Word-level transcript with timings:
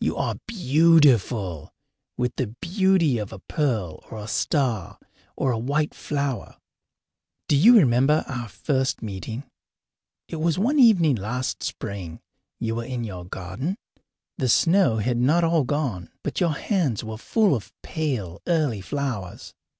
You 0.00 0.16
are 0.16 0.34
beautiful, 0.48 1.72
with 2.16 2.34
the 2.34 2.48
beauty 2.48 3.16
of 3.18 3.32
a 3.32 3.38
pearl 3.38 4.02
or 4.10 4.18
a 4.18 4.26
star 4.26 4.98
or 5.36 5.52
a 5.52 5.56
white 5.58 5.94
flower. 5.94 6.56
Do 7.46 7.56
you 7.56 7.76
remember 7.78 8.24
our 8.26 8.48
first 8.48 9.02
meeting? 9.02 9.44
It 10.26 10.40
was 10.40 10.58
one 10.58 10.80
evening 10.80 11.14
last 11.14 11.62
spring. 11.62 12.18
You 12.58 12.74
were 12.74 12.84
in 12.86 13.04
your 13.04 13.24
garden. 13.24 13.78
The 14.36 14.48
snow 14.48 14.96
had 14.96 15.18
not 15.18 15.44
all 15.44 15.62
gone, 15.62 16.10
but 16.24 16.40
your 16.40 16.54
hands 16.56 17.04
were 17.04 17.16
full 17.16 17.54
of 17.54 17.70
pale, 17.84 18.42
early 18.48 18.80
flowers. 18.80 19.54